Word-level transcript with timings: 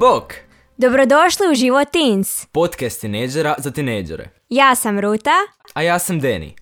Bok! 0.00 0.34
Dobrodošli 0.76 1.46
u 1.52 1.54
Život 1.54 1.88
Teens. 1.92 2.46
Podcast 2.46 3.00
tineđera 3.00 3.54
za 3.58 3.70
tineđere. 3.70 4.28
Ja 4.48 4.74
sam 4.74 5.00
Ruta 5.00 5.30
A 5.74 5.82
ja 5.82 5.98
sam 5.98 6.20
Deni. 6.20 6.54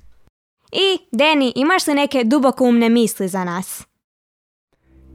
i 0.72 0.98
Deni, 1.12 1.52
imaš 1.56 1.86
li 1.86 1.94
neke 1.94 2.24
duboko 2.24 2.64
umne 2.64 2.88
misli 2.88 3.28
za 3.28 3.44
nas? 3.44 3.86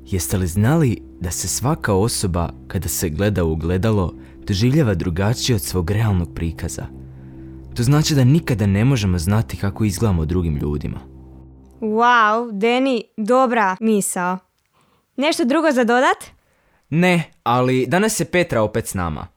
Jeste 0.06 0.38
li 0.38 0.48
znali 0.48 1.02
da 1.20 1.32
se 1.32 1.48
svaka 1.48 1.94
osoba 1.94 2.50
kada 2.68 2.90
se 2.90 3.10
gleda 3.10 3.44
u 3.44 3.56
gledalo 3.56 4.14
doživljava 4.38 4.94
drugačije 4.94 5.56
od 5.56 5.62
svog 5.62 5.92
realnog 5.92 6.30
prikaza? 6.36 6.86
To 7.76 7.84
znači 7.84 8.16
da 8.16 8.24
nikada 8.24 8.66
ne 8.66 8.86
možemo 8.86 9.18
znati 9.18 9.58
kako 9.58 9.84
izgledamo 9.84 10.26
drugim 10.26 10.58
ljudima. 10.58 11.00
Wow, 11.82 12.52
Deni, 12.52 13.04
dobra 13.18 13.78
misao. 13.80 14.38
Nešto 15.16 15.46
drugo 15.46 15.72
za 15.72 15.84
dodat? 15.84 16.43
Ne, 16.96 17.24
ali 17.44 17.86
danas 17.88 18.20
je 18.20 18.26
Petra 18.26 18.62
opet 18.62 18.88
s 18.88 18.94
nama. 18.94 19.28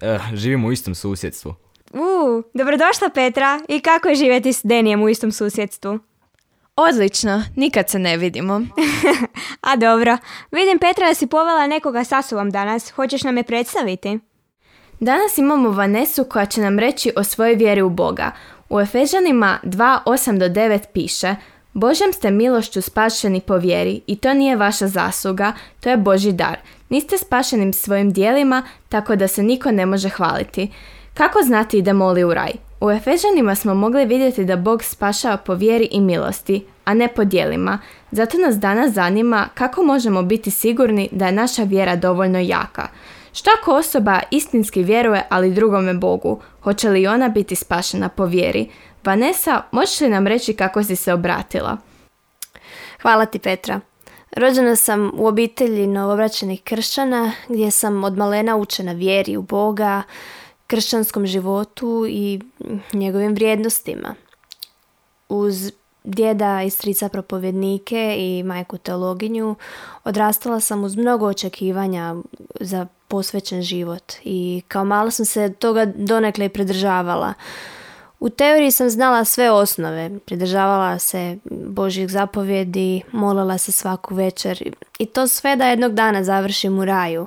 Eh, 0.00 0.18
živimo 0.34 0.68
u 0.68 0.72
istom 0.72 0.94
susjedstvu. 0.94 1.54
U, 1.92 2.42
dobrodošla 2.54 3.08
Petra. 3.14 3.60
I 3.68 3.80
kako 3.80 4.08
je 4.08 4.14
živjeti 4.14 4.52
s 4.52 4.60
Denijem 4.64 5.02
u 5.02 5.08
istom 5.08 5.32
susjedstvu? 5.32 5.98
Odlično, 6.76 7.42
nikad 7.56 7.90
se 7.90 7.98
ne 7.98 8.16
vidimo. 8.16 8.60
A 9.70 9.76
dobro, 9.76 10.18
vidim 10.52 10.78
Petra 10.78 11.08
da 11.08 11.14
si 11.14 11.26
povela 11.26 11.66
nekoga 11.66 12.04
sa 12.04 12.22
sobom 12.22 12.50
danas. 12.50 12.90
Hoćeš 12.90 13.22
nam 13.22 13.36
je 13.36 13.42
predstaviti? 13.42 14.18
Danas 15.00 15.38
imamo 15.38 15.70
Vanesu 15.70 16.24
koja 16.24 16.46
će 16.46 16.60
nam 16.60 16.78
reći 16.78 17.12
o 17.16 17.24
svojoj 17.24 17.54
vjeri 17.54 17.82
u 17.82 17.90
Boga. 17.90 18.30
U 18.68 18.80
Efežanima 18.80 19.58
2.8 19.64 20.38
do 20.38 20.46
9 20.46 20.80
piše 20.92 21.34
Božem 21.76 22.12
ste 22.12 22.30
milošću 22.30 22.82
spašeni 22.82 23.40
po 23.40 23.56
vjeri 23.56 24.00
i 24.06 24.16
to 24.16 24.34
nije 24.34 24.56
vaša 24.56 24.88
zasluga, 24.88 25.52
to 25.80 25.90
je 25.90 25.96
Boži 25.96 26.32
dar. 26.32 26.56
Niste 26.88 27.18
spašeni 27.18 27.72
svojim 27.72 28.12
dijelima, 28.12 28.62
tako 28.88 29.16
da 29.16 29.28
se 29.28 29.42
niko 29.42 29.70
ne 29.70 29.86
može 29.86 30.08
hvaliti. 30.08 30.72
Kako 31.14 31.38
znati 31.42 31.78
idemo 31.78 32.12
li 32.12 32.24
u 32.24 32.34
raj? 32.34 32.52
U 32.80 32.90
Efežanima 32.90 33.54
smo 33.54 33.74
mogli 33.74 34.04
vidjeti 34.04 34.44
da 34.44 34.56
Bog 34.56 34.84
spašava 34.84 35.36
po 35.36 35.54
vjeri 35.54 35.88
i 35.90 36.00
milosti, 36.00 36.66
a 36.84 36.94
ne 36.94 37.08
po 37.08 37.24
dijelima. 37.24 37.78
Zato 38.10 38.38
nas 38.38 38.58
danas 38.58 38.92
zanima 38.92 39.48
kako 39.54 39.82
možemo 39.82 40.22
biti 40.22 40.50
sigurni 40.50 41.08
da 41.12 41.26
je 41.26 41.32
naša 41.32 41.62
vjera 41.62 41.96
dovoljno 41.96 42.38
jaka. 42.38 42.88
Što 43.32 43.50
ako 43.60 43.74
osoba 43.74 44.20
istinski 44.30 44.82
vjeruje, 44.82 45.26
ali 45.28 45.54
drugome 45.54 45.94
Bogu? 45.94 46.40
Hoće 46.62 46.88
li 46.88 47.06
ona 47.06 47.28
biti 47.28 47.54
spašena 47.54 48.08
po 48.08 48.24
vjeri? 48.24 48.68
Vanessa, 49.04 49.62
možeš 49.70 50.00
li 50.00 50.08
nam 50.08 50.26
reći 50.26 50.52
kako 50.52 50.82
si 50.82 50.96
se 50.96 51.12
obratila? 51.12 51.76
Hvala 53.02 53.26
ti 53.26 53.38
Petra. 53.38 53.80
Rođena 54.36 54.76
sam 54.76 55.12
u 55.14 55.26
obitelji 55.26 55.86
novobraćenih 55.86 56.62
kršćana 56.62 57.32
gdje 57.48 57.70
sam 57.70 58.04
od 58.04 58.16
malena 58.16 58.56
učena 58.56 58.92
vjeri 58.92 59.36
u 59.36 59.42
Boga, 59.42 60.02
kršćanskom 60.66 61.26
životu 61.26 62.06
i 62.08 62.40
njegovim 62.92 63.34
vrijednostima. 63.34 64.14
Uz 65.28 65.72
djeda 66.04 66.62
i 66.62 66.70
strica 66.70 67.08
propovjednike 67.08 68.16
i 68.18 68.42
majku 68.42 68.78
teologinju 68.78 69.54
odrastala 70.04 70.60
sam 70.60 70.84
uz 70.84 70.96
mnogo 70.96 71.26
očekivanja 71.26 72.14
za 72.60 72.86
posvećen 73.08 73.62
život 73.62 74.12
i 74.24 74.62
kao 74.68 74.84
mala 74.84 75.10
sam 75.10 75.26
se 75.26 75.52
toga 75.52 75.84
donekle 75.84 76.46
i 76.46 76.48
pridržavala. 76.48 77.34
U 78.26 78.30
teoriji 78.30 78.70
sam 78.70 78.90
znala 78.90 79.24
sve 79.24 79.50
osnove, 79.50 80.10
pridržavala 80.26 80.98
se 80.98 81.38
Božjih 81.50 82.08
zapovjedi, 82.08 83.02
molila 83.12 83.58
se 83.58 83.72
svaku 83.72 84.14
večer 84.14 84.72
i 84.98 85.06
to 85.06 85.28
sve 85.28 85.56
da 85.56 85.66
jednog 85.66 85.94
dana 85.94 86.24
završim 86.24 86.78
u 86.78 86.84
raju. 86.84 87.26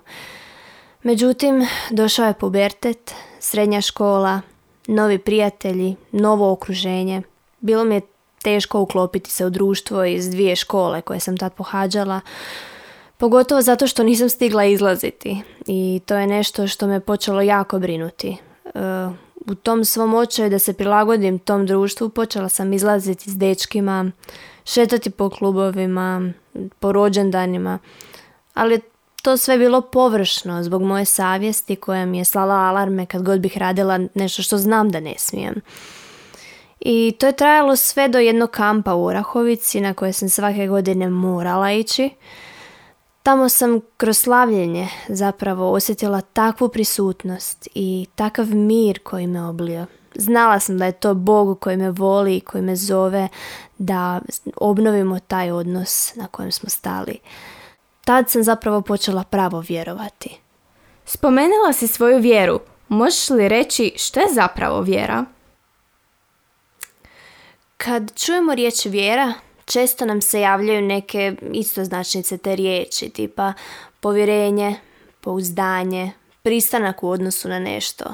Međutim, 1.03 1.67
došao 1.91 2.25
je 2.25 2.33
pubertet, 2.33 3.13
srednja 3.39 3.81
škola, 3.81 4.41
novi 4.87 5.17
prijatelji, 5.17 5.95
novo 6.11 6.51
okruženje. 6.51 7.21
Bilo 7.59 7.83
mi 7.83 7.95
je 7.95 8.01
teško 8.43 8.79
uklopiti 8.79 9.31
se 9.31 9.45
u 9.45 9.49
društvo 9.49 10.05
iz 10.05 10.29
dvije 10.29 10.55
škole 10.55 11.01
koje 11.01 11.19
sam 11.19 11.37
tad 11.37 11.53
pohađala, 11.53 12.21
pogotovo 13.17 13.61
zato 13.61 13.87
što 13.87 14.03
nisam 14.03 14.29
stigla 14.29 14.65
izlaziti 14.65 15.41
i 15.67 16.01
to 16.05 16.15
je 16.15 16.27
nešto 16.27 16.67
što 16.67 16.87
me 16.87 16.99
počelo 16.99 17.41
jako 17.41 17.79
brinuti. 17.79 18.37
E, 18.65 18.79
u 19.47 19.55
tom 19.55 19.85
svom 19.85 20.13
očaju 20.13 20.49
da 20.49 20.59
se 20.59 20.73
prilagodim 20.73 21.39
tom 21.39 21.65
društvu 21.65 22.09
počela 22.09 22.49
sam 22.49 22.73
izlaziti 22.73 23.29
s 23.29 23.37
dečkima, 23.37 24.11
šetati 24.65 25.09
po 25.09 25.29
klubovima, 25.29 26.31
po 26.79 26.91
rođendanima, 26.91 27.79
ali 28.53 28.81
to 29.21 29.37
sve 29.37 29.57
bilo 29.57 29.81
površno 29.81 30.63
zbog 30.63 30.81
moje 30.81 31.05
savjesti 31.05 31.75
koja 31.75 32.05
mi 32.05 32.17
je 32.17 32.25
slala 32.25 32.55
alarme 32.55 33.05
kad 33.05 33.23
god 33.23 33.39
bih 33.39 33.57
radila 33.57 33.99
nešto 34.13 34.41
što 34.41 34.57
znam 34.57 34.89
da 34.89 34.99
ne 34.99 35.13
smijem. 35.17 35.61
I 36.79 37.15
to 37.19 37.25
je 37.25 37.35
trajalo 37.35 37.75
sve 37.75 38.07
do 38.07 38.19
jednog 38.19 38.51
kampa 38.51 38.93
u 38.93 39.05
Orahovici 39.05 39.81
na 39.81 39.93
koje 39.93 40.13
sam 40.13 40.29
svake 40.29 40.67
godine 40.67 41.09
morala 41.09 41.71
ići. 41.71 42.09
Tamo 43.23 43.49
sam 43.49 43.81
kroz 43.97 44.17
slavljenje 44.17 44.87
zapravo 45.07 45.71
osjetila 45.71 46.21
takvu 46.21 46.69
prisutnost 46.69 47.67
i 47.75 48.07
takav 48.15 48.55
mir 48.55 48.99
koji 49.03 49.27
me 49.27 49.45
oblio. 49.45 49.85
Znala 50.15 50.59
sam 50.59 50.77
da 50.77 50.85
je 50.85 50.91
to 50.91 51.13
Bog 51.13 51.59
koji 51.59 51.77
me 51.77 51.91
voli 51.91 52.37
i 52.37 52.41
koji 52.41 52.63
me 52.63 52.75
zove 52.75 53.27
da 53.77 54.21
obnovimo 54.55 55.19
taj 55.19 55.51
odnos 55.51 56.15
na 56.15 56.27
kojem 56.27 56.51
smo 56.51 56.69
stali. 56.69 57.19
Tad 58.05 58.29
sam 58.29 58.43
zapravo 58.43 58.81
počela 58.81 59.23
pravo 59.23 59.63
vjerovati. 59.67 60.39
Spomenula 61.05 61.73
si 61.73 61.87
svoju 61.87 62.19
vjeru. 62.19 62.59
Možeš 62.87 63.29
li 63.29 63.47
reći 63.47 63.93
što 63.97 64.19
je 64.19 64.33
zapravo 64.33 64.81
vjera? 64.81 65.25
Kad 67.77 68.11
čujemo 68.15 68.55
riječ 68.55 68.85
vjera, 68.85 69.33
često 69.69 70.05
nam 70.05 70.21
se 70.21 70.41
javljaju 70.41 70.81
neke 70.81 71.35
istoznačnice 71.53 72.37
te 72.37 72.55
riječi, 72.55 73.09
tipa 73.09 73.53
povjerenje, 73.99 74.75
pouzdanje, 75.21 76.11
pristanak 76.41 77.03
u 77.03 77.09
odnosu 77.09 77.49
na 77.49 77.59
nešto. 77.59 78.13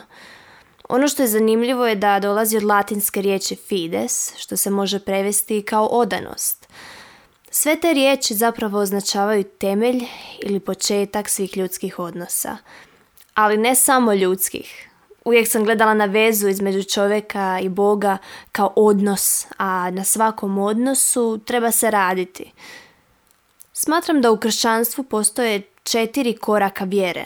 Ono 0.89 1.07
što 1.07 1.23
je 1.23 1.27
zanimljivo 1.27 1.87
je 1.87 1.95
da 1.95 2.19
dolazi 2.19 2.57
od 2.57 2.63
latinske 2.63 3.21
riječi 3.21 3.55
fides, 3.55 4.33
što 4.37 4.57
se 4.57 4.69
može 4.69 4.99
prevesti 4.99 5.61
kao 5.61 5.85
odanost. 5.85 6.67
Sve 7.51 7.75
te 7.75 7.93
riječi 7.93 8.33
zapravo 8.33 8.79
označavaju 8.79 9.43
temelj 9.43 10.05
ili 10.41 10.59
početak 10.59 11.29
svih 11.29 11.57
ljudskih 11.57 11.99
odnosa. 11.99 12.57
Ali 13.33 13.57
ne 13.57 13.75
samo 13.75 14.13
ljudskih, 14.13 14.89
uvijek 15.25 15.47
sam 15.47 15.63
gledala 15.63 15.93
na 15.93 16.05
vezu 16.05 16.47
između 16.47 16.83
čovjeka 16.83 17.59
i 17.61 17.69
Boga 17.69 18.17
kao 18.51 18.73
odnos, 18.75 19.47
a 19.57 19.89
na 19.89 20.03
svakom 20.03 20.57
odnosu 20.57 21.39
treba 21.45 21.71
se 21.71 21.91
raditi. 21.91 22.51
Smatram 23.73 24.21
da 24.21 24.31
u 24.31 24.37
kršćanstvu 24.37 25.03
postoje 25.03 25.61
četiri 25.83 26.37
koraka 26.37 26.83
vjere. 26.83 27.25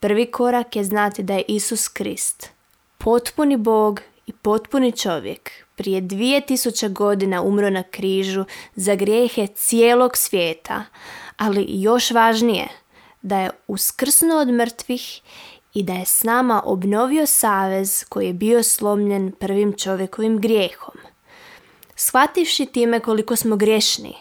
Prvi 0.00 0.30
korak 0.30 0.76
je 0.76 0.84
znati 0.84 1.22
da 1.22 1.34
je 1.34 1.44
Isus 1.48 1.88
Krist, 1.88 2.50
potpuni 2.98 3.56
Bog 3.56 4.00
i 4.26 4.32
potpuni 4.32 4.92
čovjek, 4.92 5.50
prije 5.76 6.00
dvije 6.00 6.40
tisuće 6.40 6.88
godina 6.88 7.42
umro 7.42 7.70
na 7.70 7.82
križu 7.82 8.44
za 8.74 8.94
grijehe 8.94 9.46
cijelog 9.46 10.16
svijeta, 10.16 10.84
ali 11.36 11.66
još 11.68 12.10
važnije, 12.10 12.68
da 13.22 13.38
je 13.40 13.50
uskrsnuo 13.66 14.40
od 14.40 14.48
mrtvih 14.48 15.20
i 15.74 15.82
da 15.82 15.92
je 15.92 16.04
s 16.04 16.24
nama 16.24 16.62
obnovio 16.64 17.26
savez 17.26 18.04
koji 18.08 18.26
je 18.26 18.32
bio 18.32 18.62
slomljen 18.62 19.32
prvim 19.40 19.72
čovjekovim 19.72 20.40
grijehom. 20.40 20.94
Shvativši 21.96 22.66
time 22.66 23.00
koliko 23.00 23.36
smo 23.36 23.56
grešni, 23.56 24.14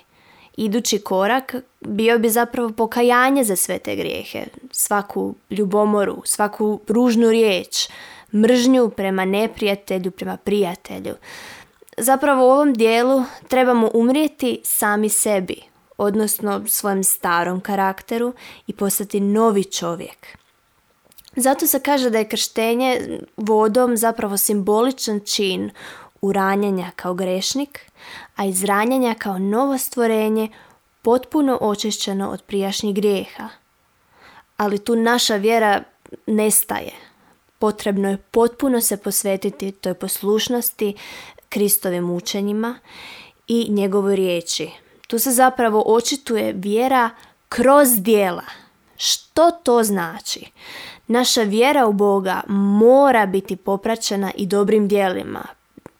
idući 0.58 1.00
korak 1.00 1.56
bio 1.80 2.20
bi 2.20 2.30
zapravo 2.30 2.70
pokajanje 2.70 3.44
za 3.44 3.56
sve 3.56 3.80
te 3.80 3.96
grijehe, 3.96 4.46
svaku 4.72 5.36
ljubomoru, 5.50 6.22
svaku 6.26 6.80
ružnu 6.88 7.30
riječ, 7.30 7.90
mržnju 8.34 8.90
prema 8.90 9.26
neprijatelju, 9.26 10.12
prema 10.12 10.38
prijatelju. 10.38 11.16
Zapravo 11.98 12.48
u 12.48 12.50
ovom 12.50 12.74
dijelu 12.74 13.24
trebamo 13.48 13.90
umrijeti 13.94 14.62
sami 14.64 15.10
sebi, 15.10 15.62
odnosno 15.98 16.68
svojem 16.68 17.04
starom 17.04 17.62
karakteru 17.62 18.34
i 18.68 18.74
postati 18.74 19.20
novi 19.20 19.64
čovjek. 19.64 20.38
Zato 21.36 21.68
se 21.68 21.80
kaže 21.80 22.10
da 22.10 22.18
je 22.18 22.28
krštenje 22.28 23.20
vodom 23.38 23.98
zapravo 23.98 24.38
simboličan 24.38 25.20
čin 25.26 25.72
uranjanja 26.22 26.92
kao 26.96 27.14
grešnik, 27.14 27.92
a 28.36 28.46
iz 28.46 28.64
ranjanja 28.64 29.14
kao 29.14 29.40
novo 29.40 29.78
stvorenje 29.78 30.50
potpuno 31.02 31.58
očišćeno 31.62 32.30
od 32.30 32.42
prijašnjih 32.42 32.96
grijeha. 32.96 33.50
Ali 34.58 34.84
tu 34.86 34.96
naša 34.96 35.36
vjera 35.36 35.84
nestaje. 36.28 36.92
Potrebno 37.60 38.10
je 38.10 38.18
potpuno 38.18 38.82
se 38.82 38.98
posvetiti 38.98 39.72
toj 39.72 39.94
poslušnosti 39.94 40.96
Kristovim 41.50 42.10
učenjima 42.10 42.80
i 43.48 43.68
njegovoj 43.70 44.16
riječi. 44.16 44.72
Tu 45.08 45.20
se 45.20 45.32
zapravo 45.32 45.84
očituje 45.86 46.54
vjera 46.54 47.10
kroz 47.50 47.90
dijela, 47.98 48.44
Što 49.04 49.52
to 49.52 49.84
znači? 49.84 50.52
Naša 51.12 51.42
vjera 51.42 51.88
u 51.88 51.94
Boga 51.94 52.42
mora 52.48 53.26
biti 53.26 53.56
popraćena 53.56 54.32
i 54.36 54.46
dobrim 54.46 54.88
dijelima, 54.88 55.44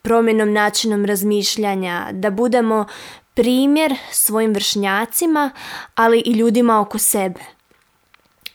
promjenom 0.02 0.54
načinom 0.54 1.06
razmišljanja, 1.06 2.08
da 2.12 2.30
budemo 2.30 2.86
primjer 3.34 3.96
svojim 4.12 4.54
vršnjacima, 4.54 5.52
ali 5.96 6.20
i 6.20 6.32
ljudima 6.32 6.82
oko 6.82 6.98
sebe. 6.98 7.40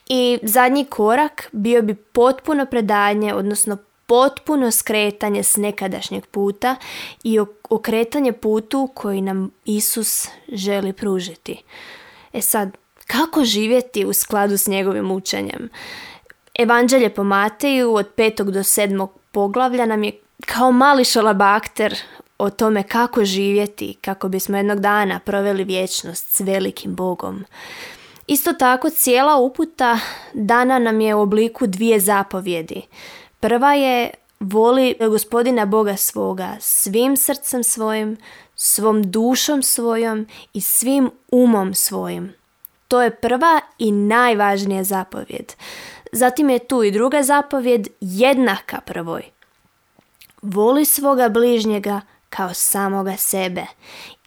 I 0.09 0.39
zadnji 0.43 0.85
korak 0.85 1.49
bio 1.51 1.81
bi 1.81 1.95
potpuno 1.95 2.65
predanje, 2.65 3.33
odnosno 3.33 3.77
potpuno 4.05 4.71
skretanje 4.71 5.43
s 5.43 5.57
nekadašnjeg 5.57 6.25
puta 6.25 6.75
i 7.23 7.39
okretanje 7.69 8.33
putu 8.33 8.89
koji 8.93 9.21
nam 9.21 9.51
Isus 9.65 10.27
želi 10.47 10.93
pružiti. 10.93 11.63
E 12.33 12.41
sad, 12.41 12.77
kako 13.07 13.43
živjeti 13.43 14.05
u 14.05 14.13
skladu 14.13 14.57
s 14.57 14.67
njegovim 14.67 15.11
učenjem? 15.11 15.69
Evanđelje 16.57 17.09
po 17.09 17.23
Mateju 17.23 17.95
od 17.95 18.07
petog 18.15 18.51
do 18.51 18.63
sedmog 18.63 19.11
poglavlja 19.31 19.85
nam 19.85 20.03
je 20.03 20.11
kao 20.45 20.71
mali 20.71 21.03
šalabakter 21.03 21.95
o 22.37 22.49
tome 22.49 22.83
kako 22.83 23.25
živjeti 23.25 23.97
kako 24.01 24.29
bismo 24.29 24.57
jednog 24.57 24.79
dana 24.79 25.19
proveli 25.19 25.63
vječnost 25.63 26.29
s 26.29 26.39
velikim 26.39 26.95
Bogom. 26.95 27.45
Isto 28.27 28.53
tako 28.53 28.89
cijela 28.89 29.35
uputa 29.35 29.99
dana 30.33 30.79
nam 30.79 31.01
je 31.01 31.15
u 31.15 31.21
obliku 31.21 31.67
dvije 31.67 31.99
zapovjedi. 31.99 32.81
Prva 33.39 33.73
je 33.73 34.09
voli 34.39 34.95
gospodina 34.99 35.65
Boga 35.65 35.95
svoga 35.95 36.57
svim 36.59 37.17
srcem 37.17 37.63
svojim, 37.63 38.17
svom 38.55 39.11
dušom 39.11 39.63
svojom 39.63 40.27
i 40.53 40.61
svim 40.61 41.11
umom 41.31 41.73
svojim. 41.73 42.33
To 42.87 43.01
je 43.01 43.15
prva 43.15 43.61
i 43.77 43.91
najvažnija 43.91 44.83
zapovjed. 44.83 45.53
Zatim 46.11 46.49
je 46.49 46.59
tu 46.59 46.83
i 46.83 46.91
druga 46.91 47.23
zapovjed 47.23 47.87
jednaka 48.01 48.81
prvoj. 48.85 49.21
Voli 50.41 50.85
svoga 50.85 51.29
bližnjega 51.29 52.01
kao 52.29 52.53
samoga 52.53 53.17
sebe. 53.17 53.65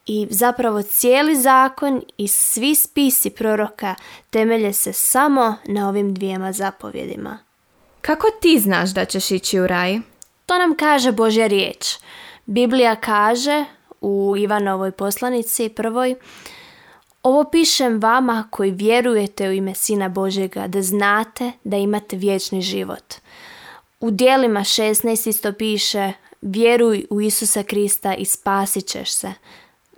I 0.06 0.27
zapravo 0.31 0.82
cijeli 0.82 1.37
zakon 1.37 2.03
i 2.17 2.29
svi 2.29 2.75
spisi 2.75 3.31
proroka 3.31 3.94
temelje 4.31 4.73
se 4.73 4.93
samo 4.93 5.56
na 5.65 5.88
ovim 5.88 6.15
dvijema 6.15 6.53
zapovjedima. 6.53 7.38
Kako 8.00 8.26
ti 8.41 8.59
znaš 8.59 8.91
da 8.91 9.05
ćeš 9.05 9.31
ići 9.31 9.61
u 9.61 9.67
raj? 9.67 9.99
To 10.47 10.59
nam 10.59 10.76
kaže 10.76 11.12
Božja 11.12 11.47
riječ. 11.47 11.97
Biblija 12.47 12.97
kaže 12.97 13.65
u 14.00 14.35
Ivanovoj 14.38 14.91
poslanici 14.91 15.69
prvoj 15.69 16.17
ovo 17.23 17.45
pišem 17.45 18.01
vama 18.01 18.49
koji 18.51 18.71
vjerujete 18.71 19.49
u 19.49 19.53
ime 19.53 19.75
Sina 19.75 20.09
Božjega 20.09 20.67
da 20.67 20.83
znate 20.83 21.53
da 21.65 21.77
imate 21.77 22.17
vječni 22.17 22.63
život. 22.63 23.15
U 24.01 24.11
dijelima 24.11 24.61
16 24.61 25.29
isto 25.29 25.53
piše 25.53 26.13
vjeruj 26.41 27.07
u 27.11 27.21
Isusa 27.21 27.63
Krista 27.63 28.15
i 28.15 28.25
spasit 28.25 28.87
ćeš 28.87 29.13
se. 29.13 29.33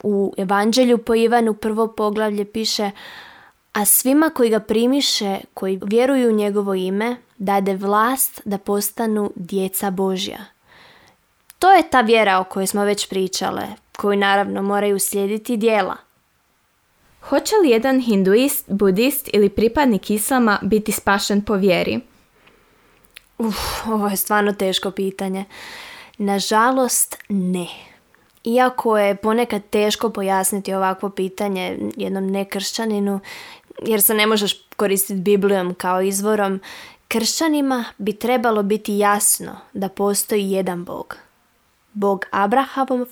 U 0.02 0.34
Evanđelju 0.36 0.98
po 0.98 1.14
Ivanu 1.14 1.54
prvo 1.54 1.88
poglavlje 1.88 2.44
piše 2.44 2.90
a 3.72 3.84
svima 3.84 4.30
koji 4.30 4.50
ga 4.50 4.60
primiše, 4.60 5.38
koji 5.54 5.80
vjeruju 5.84 6.28
u 6.28 6.32
njegovo 6.32 6.74
ime, 6.74 7.16
dade 7.38 7.74
vlast 7.74 8.40
da 8.44 8.58
postanu 8.58 9.32
djeca 9.36 9.90
Božja. 9.90 10.44
To 11.58 11.72
je 11.72 11.90
ta 11.90 12.00
vjera 12.00 12.38
o 12.38 12.44
kojoj 12.44 12.66
smo 12.66 12.84
već 12.84 13.08
pričale, 13.08 13.62
koju 13.96 14.18
naravno 14.18 14.62
moraju 14.62 14.98
slijediti 14.98 15.56
dijela. 15.56 15.96
Hoće 17.28 17.54
li 17.62 17.70
jedan 17.70 18.00
hinduist, 18.00 18.64
budist 18.68 19.28
ili 19.32 19.48
pripadnik 19.48 20.10
islama 20.10 20.58
biti 20.62 20.92
spašen 20.92 21.42
po 21.42 21.54
vjeri? 21.54 22.00
Uf, 23.38 23.86
ovo 23.86 24.08
je 24.08 24.16
stvarno 24.16 24.52
teško 24.52 24.90
pitanje. 24.90 25.44
Nažalost, 26.18 27.16
ne. 27.28 27.66
Iako 28.44 28.98
je 28.98 29.16
ponekad 29.16 29.62
teško 29.70 30.10
pojasniti 30.10 30.74
ovakvo 30.74 31.10
pitanje 31.10 31.78
jednom 31.96 32.26
nekršćaninu, 32.26 33.20
jer 33.86 34.02
se 34.02 34.14
ne 34.14 34.26
možeš 34.26 34.66
koristiti 34.76 35.20
Biblijom 35.20 35.74
kao 35.74 36.02
izvorom, 36.02 36.60
kršćanima 37.08 37.84
bi 37.98 38.12
trebalo 38.12 38.62
biti 38.62 38.98
jasno 38.98 39.56
da 39.72 39.88
postoji 39.88 40.50
jedan 40.50 40.84
Bog. 40.84 41.16
Bog 41.92 42.24
Abrahamov, 42.30 43.06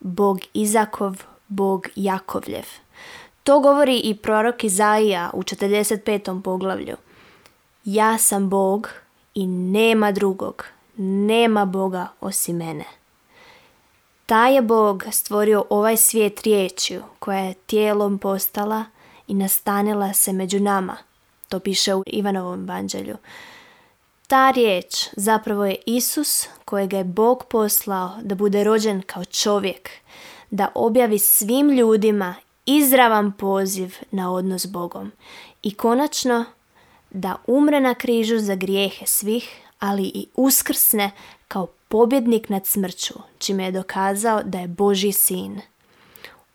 Bog 0.00 0.40
Izakov, 0.54 1.22
Bog 1.48 1.88
Jakovljev. 1.96 2.81
To 3.44 3.60
govori 3.60 3.98
i 3.98 4.14
prorok 4.14 4.64
Izaija 4.64 5.30
u 5.34 5.42
45. 5.42 6.42
poglavlju. 6.42 6.96
Ja 7.84 8.18
sam 8.18 8.48
Bog 8.48 8.88
i 9.34 9.46
nema 9.46 10.12
drugog, 10.12 10.64
nema 10.96 11.64
Boga 11.64 12.08
osim 12.20 12.56
mene. 12.56 12.84
Taj 14.26 14.54
je 14.54 14.62
Bog 14.62 15.04
stvorio 15.10 15.64
ovaj 15.70 15.96
svijet 15.96 16.42
riječju 16.42 17.02
koja 17.18 17.38
je 17.38 17.54
tijelom 17.54 18.18
postala 18.18 18.84
i 19.28 19.34
nastanila 19.34 20.12
se 20.12 20.32
među 20.32 20.60
nama. 20.60 20.96
To 21.48 21.60
piše 21.60 21.94
u 21.94 22.02
Ivanovom 22.06 22.62
evanđelju. 22.62 23.16
Ta 24.26 24.50
riječ 24.50 25.08
zapravo 25.16 25.66
je 25.66 25.76
Isus 25.86 26.48
kojega 26.64 26.96
je 26.96 27.04
Bog 27.04 27.44
poslao 27.50 28.10
da 28.22 28.34
bude 28.34 28.64
rođen 28.64 29.02
kao 29.02 29.24
čovjek, 29.24 29.90
da 30.50 30.68
objavi 30.74 31.18
svim 31.18 31.70
ljudima 31.70 32.34
izravan 32.66 33.32
poziv 33.32 33.96
na 34.10 34.32
odnos 34.32 34.62
s 34.62 34.66
Bogom 34.66 35.12
i 35.62 35.74
konačno 35.74 36.44
da 37.10 37.36
umre 37.46 37.80
na 37.80 37.94
križu 37.94 38.38
za 38.38 38.54
grijehe 38.54 39.06
svih, 39.06 39.60
ali 39.78 40.02
i 40.02 40.26
uskrsne 40.34 41.10
kao 41.48 41.66
pobjednik 41.66 42.48
nad 42.48 42.66
smrću, 42.66 43.14
čime 43.38 43.64
je 43.64 43.72
dokazao 43.72 44.42
da 44.42 44.58
je 44.58 44.68
Boži 44.68 45.12
sin. 45.12 45.60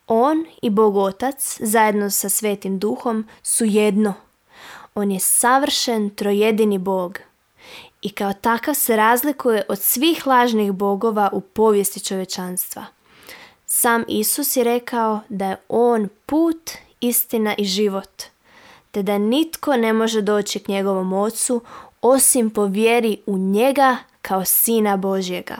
On 0.07 0.45
i 0.61 0.69
Bog 0.69 0.97
Otac, 0.97 1.57
zajedno 1.61 2.09
sa 2.09 2.29
Svetim 2.29 2.79
Duhom, 2.79 3.27
su 3.43 3.65
jedno. 3.65 4.13
On 4.95 5.11
je 5.11 5.19
savršen 5.19 6.09
trojedini 6.09 6.77
Bog 6.77 7.19
i 8.01 8.09
kao 8.09 8.33
takav 8.33 8.73
se 8.73 8.95
razlikuje 8.95 9.65
od 9.69 9.79
svih 9.79 10.27
lažnih 10.27 10.71
bogova 10.71 11.29
u 11.33 11.41
povijesti 11.41 11.99
čovječanstva. 11.99 12.85
Sam 13.79 14.03
Isus 14.07 14.55
je 14.55 14.63
rekao 14.63 15.19
da 15.29 15.45
je 15.45 15.57
On 15.69 16.09
put, 16.25 16.71
istina 17.01 17.55
i 17.57 17.65
život, 17.65 18.23
te 18.91 19.03
da 19.03 19.17
nitko 19.17 19.75
ne 19.75 19.93
može 19.93 20.21
doći 20.21 20.59
k 20.59 20.67
njegovom 20.67 21.13
ocu 21.13 21.61
osim 22.01 22.49
po 22.49 22.65
vjeri 22.65 23.17
u 23.25 23.37
njega 23.37 23.97
kao 24.21 24.45
Sina 24.45 24.97
Božjega. 24.97 25.55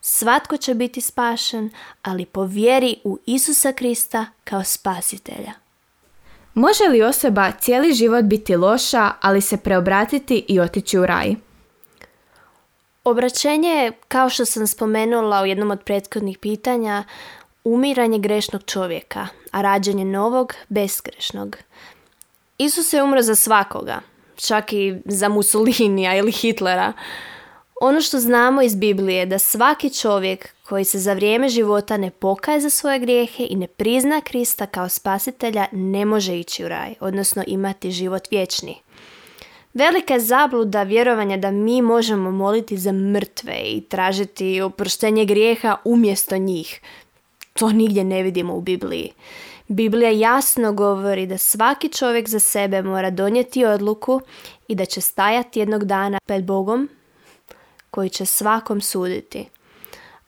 Svatko 0.00 0.56
će 0.56 0.74
biti 0.74 1.00
spašen, 1.00 1.70
ali 2.02 2.24
po 2.24 2.44
vjeri 2.44 2.96
u 3.04 3.18
Isusa 3.26 3.72
Krista 3.72 4.26
kao 4.44 4.64
spasitelja. 4.64 5.52
Može 6.54 6.84
li 6.84 7.02
osoba 7.02 7.52
cijeli 7.60 7.92
život 7.92 8.24
biti 8.24 8.56
loša, 8.56 9.10
ali 9.20 9.40
se 9.40 9.56
preobratiti 9.56 10.44
i 10.48 10.60
otići 10.60 10.98
u 10.98 11.06
raj? 11.06 11.34
Obraćenje 13.06 13.68
je, 13.68 13.92
kao 14.08 14.28
što 14.28 14.44
sam 14.44 14.66
spomenula 14.66 15.42
u 15.42 15.46
jednom 15.46 15.70
od 15.70 15.82
prethodnih 15.82 16.38
pitanja, 16.38 17.04
umiranje 17.64 18.18
grešnog 18.18 18.62
čovjeka, 18.64 19.26
a 19.50 19.62
rađanje 19.62 20.04
novog, 20.04 20.54
besgrešnog. 20.68 21.56
Isus 22.58 22.92
je 22.92 23.02
umro 23.02 23.22
za 23.22 23.34
svakoga, 23.34 24.00
čak 24.36 24.72
i 24.72 24.94
za 25.04 25.28
Mussolinija 25.28 26.16
ili 26.16 26.32
Hitlera. 26.32 26.92
Ono 27.80 28.00
što 28.00 28.20
znamo 28.20 28.62
iz 28.62 28.74
Biblije 28.74 29.18
je 29.18 29.26
da 29.26 29.38
svaki 29.38 29.90
čovjek 29.94 30.48
koji 30.68 30.84
se 30.84 30.98
za 30.98 31.12
vrijeme 31.12 31.48
života 31.48 31.96
ne 31.96 32.10
pokaje 32.10 32.60
za 32.60 32.70
svoje 32.70 32.98
grijehe 32.98 33.46
i 33.50 33.56
ne 33.56 33.66
prizna 33.66 34.20
Krista 34.20 34.66
kao 34.66 34.88
spasitelja 34.88 35.66
ne 35.72 36.04
može 36.04 36.38
ići 36.38 36.64
u 36.64 36.68
raj, 36.68 36.94
odnosno 37.00 37.44
imati 37.46 37.90
život 37.90 38.30
vječni. 38.30 38.85
Velika 39.76 40.14
je 40.14 40.20
zabluda 40.20 40.82
vjerovanja 40.82 41.36
da 41.36 41.50
mi 41.50 41.82
možemo 41.82 42.30
moliti 42.30 42.76
za 42.76 42.92
mrtve 42.92 43.54
i 43.64 43.80
tražiti 43.80 44.60
oproštenje 44.60 45.24
grijeha 45.24 45.76
umjesto 45.84 46.36
njih. 46.36 46.80
To 47.52 47.72
nigdje 47.72 48.04
ne 48.04 48.22
vidimo 48.22 48.54
u 48.54 48.60
Bibliji. 48.60 49.10
Biblija 49.68 50.10
jasno 50.10 50.72
govori 50.72 51.26
da 51.26 51.38
svaki 51.38 51.88
čovjek 51.88 52.28
za 52.28 52.38
sebe 52.38 52.82
mora 52.82 53.10
donijeti 53.10 53.64
odluku 53.64 54.20
i 54.68 54.74
da 54.74 54.84
će 54.84 55.00
stajati 55.00 55.58
jednog 55.58 55.84
dana 55.84 56.18
pred 56.26 56.44
Bogom 56.44 56.88
koji 57.90 58.10
će 58.10 58.26
svakom 58.26 58.80
suditi. 58.80 59.48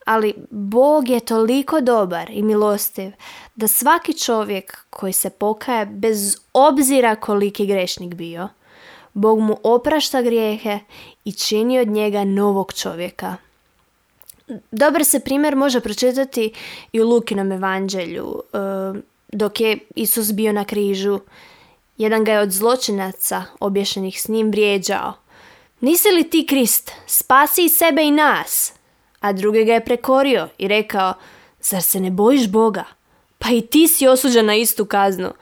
Ali 0.07 0.35
Bog 0.51 1.09
je 1.09 1.21
toliko 1.21 1.81
dobar 1.81 2.31
i 2.31 2.43
milostiv 2.43 3.11
da 3.55 3.69
svaki 3.69 4.19
čovjek 4.19 4.79
koji 4.91 5.13
se 5.13 5.31
pokaje 5.31 5.87
bez 5.87 6.37
obzira 6.53 7.17
koliki 7.17 7.67
grešnik 7.67 8.15
bio, 8.15 8.49
Bog 9.19 9.41
mu 9.41 9.57
oprašta 9.63 10.23
grijehe 10.23 10.79
i 11.25 11.33
čini 11.33 11.79
od 11.79 11.89
njega 11.89 12.25
novog 12.25 12.73
čovjeka. 12.73 13.37
Dobar 14.71 15.05
se 15.05 15.21
primjer 15.21 15.57
može 15.57 15.81
pročitati 15.81 16.53
i 16.93 17.01
u 17.01 17.09
Lukinom 17.09 17.53
evanđelju, 17.53 18.43
e, 18.53 18.59
dok 19.33 19.61
je 19.61 19.79
Isus 19.95 20.33
bio 20.33 20.53
na 20.53 20.65
križu 20.65 21.21
Jedan 21.99 22.25
ga 22.25 22.33
je 22.33 22.41
od 22.41 22.51
zločinaca 22.51 23.45
obješenih 23.61 24.23
s 24.23 24.29
njim 24.29 24.51
vrijeđao. 24.51 25.13
Nisi 25.81 26.09
li 26.09 26.31
ti 26.31 26.47
Krist? 26.47 26.93
Spasi 27.07 27.65
i 27.65 27.69
sebe 27.69 28.03
i 28.03 28.11
nas. 28.11 28.73
A 29.21 29.33
drugi 29.33 29.65
ga 29.65 29.73
je 29.73 29.85
prekorio 29.85 30.49
i 30.59 30.69
rekao, 30.69 31.15
zar 31.61 31.83
se 31.83 32.01
ne 32.01 32.11
bojiš 32.11 32.49
Boga? 32.49 32.85
Pa 33.39 33.49
i 33.49 33.61
ti 33.61 33.89
si 33.89 34.09
osuđen 34.09 34.47
na 34.47 34.55
istu 34.55 34.85
kaznu. 34.85 35.33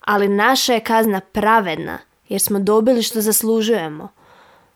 Ali 0.00 0.28
naša 0.28 0.72
je 0.72 0.80
kazna 0.80 1.20
pravedna, 1.20 1.98
jer 2.28 2.40
smo 2.40 2.58
dobili 2.58 3.02
što 3.02 3.20
zaslužujemo. 3.20 4.08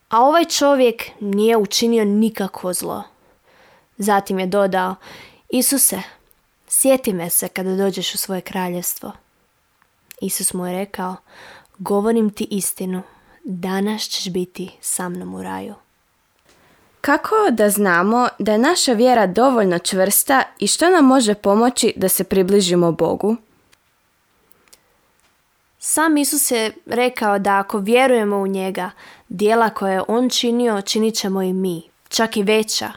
A 0.09 0.21
ovaj 0.21 0.45
čovjek 0.45 1.03
nije 1.21 1.57
učinio 1.57 2.05
nikakvo 2.05 2.73
zlo. 2.73 3.03
Zatim 3.99 4.39
je 4.39 4.47
dodao, 4.47 4.95
Isuse, 5.49 6.03
sjeti 6.69 7.13
me 7.13 7.31
se 7.31 7.49
kada 7.49 7.77
dođeš 7.77 8.15
u 8.15 8.19
svoje 8.19 8.41
kraljevstvo. 8.41 9.13
Isus 10.21 10.55
mu 10.55 10.67
je 10.67 10.79
rekao, 10.79 11.17
govorim 11.79 12.31
ti 12.31 12.47
istinu, 12.51 13.03
danas 13.45 14.03
ćeš 14.03 14.33
biti 14.33 14.71
sa 14.81 15.09
mnom 15.09 15.35
u 15.35 15.43
raju. 15.43 15.75
Kako 17.01 17.35
da 17.51 17.71
znamo 17.71 18.29
da 18.39 18.53
je 18.53 18.59
naša 18.59 18.93
vjera 18.93 19.27
dovoljno 19.27 19.79
čvrsta 19.79 20.43
i 20.59 20.67
što 20.67 20.91
nam 20.91 21.05
može 21.05 21.35
pomoći 21.35 21.93
da 21.97 22.09
se 22.09 22.25
približimo 22.25 22.93
Bogu? 22.93 23.37
Sam 25.83 26.17
Isus 26.17 26.51
je 26.51 26.73
rekao 26.87 27.39
da 27.39 27.59
ako 27.59 27.79
vjerujemo 27.79 28.37
u 28.37 28.47
njega, 28.47 28.91
dijela 29.29 29.71
koje 29.71 29.93
je 29.93 30.03
on 30.09 30.29
činio, 30.29 30.83
činit 30.83 31.15
ćemo 31.15 31.43
i 31.43 31.53
mi, 31.53 31.83
čak 32.09 32.37
i 32.37 32.43
veća. 32.43 32.93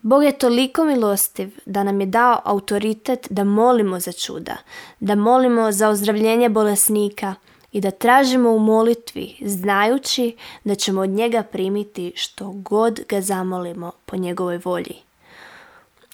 Bog 0.00 0.24
je 0.24 0.38
toliko 0.38 0.84
milostiv 0.84 1.58
da 1.66 1.82
nam 1.84 2.00
je 2.00 2.06
dao 2.06 2.40
autoritet 2.44 3.26
da 3.30 3.44
molimo 3.44 4.00
za 4.00 4.12
čuda, 4.12 4.56
da 5.00 5.14
molimo 5.14 5.72
za 5.72 5.88
ozdravljenje 5.88 6.48
bolesnika 6.48 7.34
i 7.72 7.80
da 7.80 7.90
tražimo 7.90 8.50
u 8.50 8.58
molitvi, 8.58 9.36
znajući 9.40 10.36
da 10.64 10.74
ćemo 10.74 11.00
od 11.00 11.10
njega 11.10 11.42
primiti 11.42 12.12
što 12.16 12.50
god 12.50 13.00
ga 13.08 13.20
zamolimo 13.20 13.92
po 14.06 14.16
njegovoj 14.16 14.60
volji. 14.64 14.96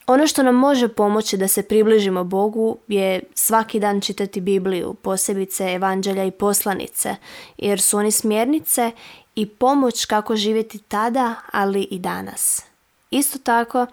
Ono 0.09 0.27
što 0.27 0.43
nam 0.43 0.55
može 0.55 0.89
pomoći 0.89 1.37
da 1.37 1.49
se 1.49 1.63
približimo 1.63 2.25
Bogu 2.25 2.79
je 2.89 3.23
svaki 3.35 3.81
dan 3.81 4.01
čitati 4.01 4.41
Bibliju, 4.41 4.95
posebice 4.95 5.65
evanđelja 5.65 6.25
i 6.25 6.31
poslanice, 6.31 7.17
jer 7.59 7.81
su 7.81 7.99
oni 7.99 8.11
smjernice 8.11 8.91
i 9.35 9.47
pomoć 9.47 10.05
kako 10.05 10.37
živjeti 10.37 10.79
tada, 10.79 11.35
ali 11.53 11.83
i 11.83 11.99
danas. 11.99 12.63
Isto 13.11 13.39
tako, 13.39 13.87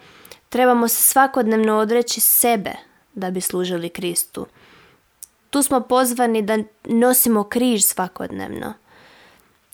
trebamo 0.49 0.87
se 0.87 1.03
svakodnevno 1.03 1.77
odreći 1.77 2.21
sebe 2.21 2.71
da 3.13 3.31
bi 3.31 3.41
služili 3.41 3.89
Kristu. 3.89 4.45
Tu 5.49 5.63
smo 5.63 5.81
pozvani 5.81 6.41
da 6.41 6.57
nosimo 6.83 7.43
križ 7.43 7.83
svakodnevno. 7.83 8.73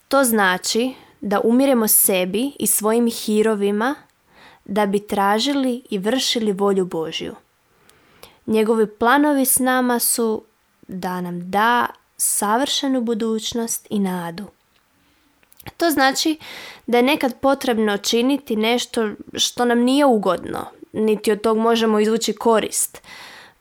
To 0.07 0.23
znači 0.23 0.93
da 1.21 1.39
umiremo 1.43 1.87
sebi 1.87 2.51
i 2.59 2.67
svojim 2.67 3.09
hirovima 3.11 3.95
da 4.65 4.85
bi 4.85 5.07
tražili 5.07 5.81
i 5.89 5.97
vršili 5.97 6.51
volju 6.51 6.85
Božju. 6.85 7.35
Njegovi 8.47 8.87
planovi 8.87 9.45
s 9.45 9.59
nama 9.59 9.99
su 9.99 10.43
da 10.87 11.21
nam 11.21 11.51
da 11.51 11.87
savršenu 12.17 13.01
budućnost 13.01 13.87
i 13.89 13.99
nadu. 13.99 14.45
To 15.77 15.89
znači 15.89 16.37
da 16.87 16.97
je 16.97 17.03
nekad 17.03 17.39
potrebno 17.39 17.97
činiti 17.97 18.55
nešto 18.55 19.09
što 19.33 19.65
nam 19.65 19.79
nije 19.79 20.05
ugodno, 20.05 20.65
niti 20.93 21.31
od 21.31 21.41
tog 21.41 21.57
možemo 21.57 21.99
izvući 21.99 22.33
korist, 22.33 23.01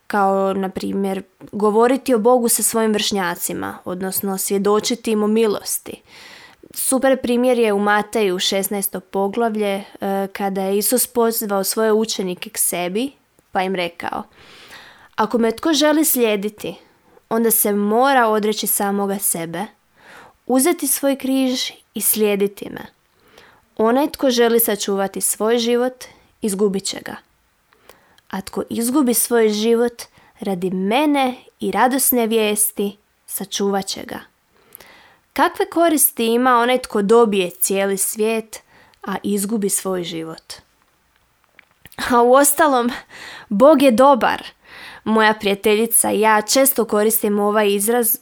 kao 0.06 0.54
na 0.54 0.68
primjer 0.68 1.22
govoriti 1.52 2.14
o 2.14 2.18
Bogu 2.18 2.48
sa 2.48 2.62
svojim 2.62 2.92
vršnjacima, 2.92 3.78
odnosno 3.84 4.38
svjedočiti 4.38 5.10
im 5.12 5.22
o 5.22 5.26
milosti. 5.26 6.02
Super 6.74 7.22
primjer 7.22 7.58
je 7.58 7.72
u 7.72 7.78
Mateju 7.78 8.34
16. 8.34 9.00
poglavlje 9.00 9.74
e, 9.76 9.84
kada 10.32 10.62
je 10.62 10.78
Isus 10.78 11.06
pozvao 11.06 11.64
svoje 11.64 11.92
učenike 11.92 12.50
k 12.50 12.58
sebi 12.58 13.12
pa 13.52 13.62
im 13.62 13.74
rekao 13.74 14.22
Ako 15.16 15.38
me 15.38 15.56
tko 15.56 15.72
želi 15.72 16.04
slijediti, 16.04 16.74
onda 17.28 17.50
se 17.50 17.72
mora 17.72 18.28
odreći 18.28 18.66
samoga 18.66 19.18
sebe, 19.18 19.66
uzeti 20.46 20.86
svoj 20.86 21.16
križ 21.16 21.70
i 21.94 22.00
slijediti 22.00 22.70
me. 22.70 22.86
Onaj 23.76 24.10
tko 24.10 24.30
želi 24.30 24.60
sačuvati 24.60 25.20
svoj 25.20 25.58
život, 25.58 26.04
izgubit 26.42 26.84
će 26.84 27.00
ga. 27.04 27.16
A 28.30 28.40
tko 28.40 28.62
izgubi 28.70 29.14
svoj 29.14 29.48
život 29.48 30.02
radi 30.40 30.70
mene 30.70 31.34
i 31.60 31.70
radosne 31.70 32.26
vijesti, 32.26 32.96
sačuvat 33.26 33.86
će 33.86 34.02
ga. 34.04 34.29
Kakve 35.32 35.66
koristi 35.66 36.26
ima 36.26 36.56
onaj 36.56 36.78
tko 36.78 37.02
dobije 37.02 37.50
cijeli 37.50 37.96
svijet, 37.96 38.62
a 39.02 39.16
izgubi 39.22 39.68
svoj 39.68 40.04
život? 40.04 40.52
A 42.10 42.22
u 42.22 42.32
ostalom, 42.32 42.90
Bog 43.48 43.82
je 43.82 43.90
dobar. 43.90 44.42
Moja 45.04 45.34
prijateljica 45.34 46.10
i 46.12 46.20
ja 46.20 46.42
često 46.42 46.84
koristim 46.84 47.38
ovaj 47.38 47.72
izraz 47.72 48.16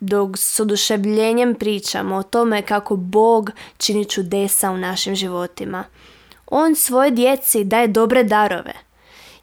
dok 0.00 0.38
s 0.38 0.60
oduševljenjem 0.60 1.54
pričamo 1.54 2.16
o 2.16 2.22
tome 2.22 2.62
kako 2.62 2.96
Bog 2.96 3.50
čini 3.78 4.04
čudesa 4.04 4.70
u 4.70 4.76
našim 4.76 5.14
životima. 5.14 5.84
On 6.46 6.74
svoje 6.74 7.10
djeci 7.10 7.64
daje 7.64 7.86
dobre 7.86 8.24
darove. 8.24 8.72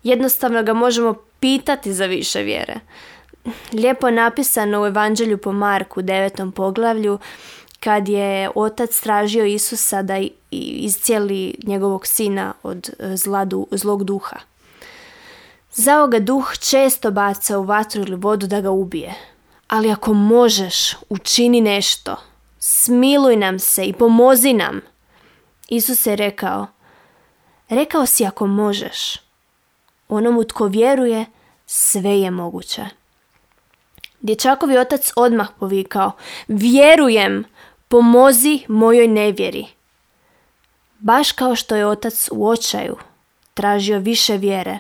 Jednostavno 0.03 0.63
ga 0.63 0.73
možemo 0.73 1.15
pitati 1.39 1.93
za 1.93 2.05
više 2.05 2.41
vjere. 2.41 2.79
Lijepo 3.74 4.08
je 4.08 4.13
napisano 4.13 4.81
u 4.81 4.86
Evanđelju 4.86 5.38
po 5.38 5.51
Marku, 5.51 6.01
devetom 6.01 6.51
poglavlju, 6.51 7.19
kad 7.79 8.10
je 8.10 8.50
otac 8.55 9.00
tražio 9.00 9.46
Isusa 9.46 10.01
da 10.01 10.13
iscijeli 10.51 11.55
njegovog 11.63 12.08
sina 12.08 12.53
od 12.63 12.89
e, 13.00 13.15
zlog 13.72 14.03
duha. 14.03 14.39
Zao 15.74 16.08
ga 16.08 16.19
duh 16.19 16.53
često 16.60 17.12
baca 17.12 17.60
u 17.60 17.63
vatru 17.63 18.01
ili 18.01 18.15
vodu 18.15 18.48
da 18.48 18.62
ga 18.62 18.72
ubije. 18.72 19.15
Ali 19.67 19.91
ako 19.91 20.13
možeš, 20.13 20.96
učini 21.10 21.62
nešto. 21.62 22.15
Smiluj 22.60 23.36
nam 23.36 23.60
se 23.60 23.86
i 23.86 23.93
pomozi 23.93 24.53
nam. 24.53 24.81
Isus 25.67 26.05
je 26.05 26.15
rekao, 26.15 26.67
rekao 27.69 28.05
si 28.05 28.25
ako 28.25 28.48
možeš. 28.48 29.15
Onomu 30.10 30.43
tko 30.43 30.65
vjeruje, 30.65 31.25
sve 31.65 32.19
je 32.19 32.31
moguće. 32.31 32.98
Dječakovi 34.21 34.77
otac 34.77 35.11
odmah 35.15 35.49
povikao, 35.59 36.11
vjerujem, 36.47 37.43
pomozi 37.88 38.59
mojoj 38.67 39.07
nevjeri. 39.07 39.65
Baš 40.99 41.31
kao 41.31 41.55
što 41.55 41.75
je 41.75 41.88
otac 41.88 42.29
u 42.31 42.47
očaju 42.47 42.97
tražio 43.53 43.99
više 43.99 44.38
vjere, 44.38 44.79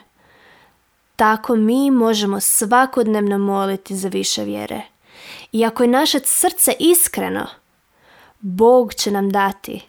tako 1.15 1.55
mi 1.55 1.91
možemo 1.91 2.39
svakodnevno 2.39 3.37
moliti 3.37 3.95
za 3.95 4.07
više 4.07 4.43
vjere. 4.43 4.81
I 5.51 5.65
ako 5.65 5.83
je 5.83 5.89
naše 5.89 6.19
srce 6.23 6.73
iskreno, 6.79 7.47
Bog 8.39 8.93
će 8.93 9.11
nam 9.11 9.29
dati 9.29 9.81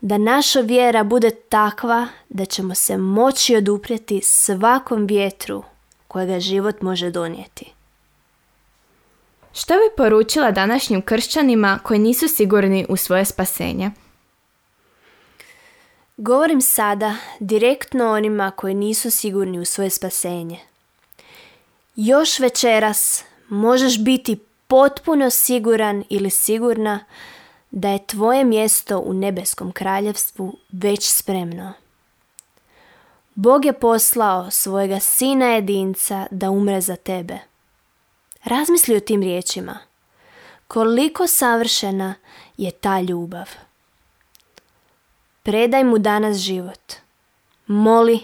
da 0.00 0.18
naša 0.18 0.60
vjera 0.60 1.04
bude 1.04 1.30
takva 1.30 2.08
da 2.28 2.44
ćemo 2.44 2.74
se 2.74 2.98
moći 2.98 3.56
oduprijeti 3.56 4.20
svakom 4.22 5.06
vjetru 5.06 5.62
kojega 6.08 6.40
život 6.40 6.82
može 6.82 7.10
donijeti. 7.10 7.75
Što 9.58 9.74
bi 9.74 9.96
poručila 9.96 10.50
današnjim 10.50 11.02
kršćanima 11.02 11.78
koji 11.82 11.98
nisu 11.98 12.28
sigurni 12.28 12.86
u 12.88 12.96
svoje 12.96 13.24
spasenje? 13.24 13.90
Govorim 16.16 16.60
sada 16.60 17.14
direktno 17.40 18.10
onima 18.10 18.50
koji 18.50 18.74
nisu 18.74 19.10
sigurni 19.10 19.58
u 19.58 19.64
svoje 19.64 19.90
spasenje. 19.90 20.60
Još 21.94 22.38
večeras 22.38 23.24
možeš 23.48 23.98
biti 23.98 24.38
potpuno 24.66 25.30
siguran 25.30 26.04
ili 26.08 26.30
sigurna 26.30 27.04
da 27.70 27.88
je 27.88 28.06
tvoje 28.06 28.44
mjesto 28.44 28.98
u 28.98 29.12
nebeskom 29.12 29.72
kraljevstvu 29.72 30.56
već 30.72 31.08
spremno. 31.10 31.72
Bog 33.34 33.64
je 33.64 33.72
poslao 33.72 34.50
svojega 34.50 35.00
sina 35.00 35.46
jedinca 35.46 36.26
da 36.30 36.50
umre 36.50 36.80
za 36.80 36.96
tebe. 36.96 37.38
Razmisli 38.46 38.96
o 38.96 39.00
tim 39.00 39.22
riječima. 39.22 39.78
Koliko 40.68 41.26
savršena 41.26 42.14
je 42.56 42.70
ta 42.70 43.00
ljubav. 43.00 43.50
Predaj 45.42 45.84
mu 45.84 45.98
danas 45.98 46.36
život. 46.36 46.92
Moli, 47.66 48.20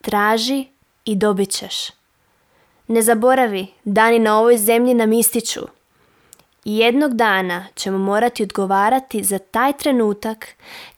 traži 0.00 0.66
i 1.04 1.16
dobit 1.16 1.50
ćeš. 1.50 1.90
Ne 2.86 3.02
zaboravi, 3.02 3.66
dani 3.84 4.18
na 4.18 4.38
ovoj 4.38 4.58
zemlji 4.58 4.94
nam 4.94 5.12
ističu. 5.12 5.60
Jednog 6.64 7.14
dana 7.14 7.66
ćemo 7.74 7.98
morati 7.98 8.42
odgovarati 8.42 9.24
za 9.24 9.38
taj 9.38 9.72
trenutak 9.72 10.48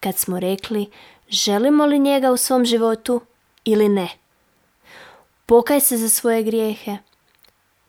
kad 0.00 0.16
smo 0.16 0.40
rekli 0.40 0.90
želimo 1.28 1.86
li 1.86 1.98
njega 1.98 2.30
u 2.30 2.36
svom 2.36 2.64
životu 2.64 3.20
ili 3.64 3.88
ne. 3.88 4.08
Pokaj 5.46 5.80
se 5.80 5.96
za 5.96 6.08
svoje 6.08 6.42
grijehe. 6.42 6.98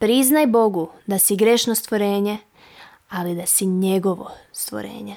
Priznaj 0.05 0.47
Bogu 0.47 0.89
da 1.05 1.19
si 1.19 1.35
grešno 1.35 1.75
stvorenje, 1.75 2.37
ali 3.09 3.35
da 3.35 3.45
si 3.45 3.65
njegovo 3.65 4.31
stvorenje. 4.51 5.15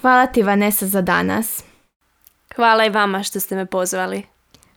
Hvala 0.00 0.26
ti 0.26 0.42
Vanessa 0.42 0.86
za 0.86 1.00
danas. 1.00 1.64
Hvala 2.56 2.86
i 2.86 2.90
vama 2.90 3.22
što 3.22 3.40
ste 3.40 3.56
me 3.56 3.66
pozvali. 3.66 4.22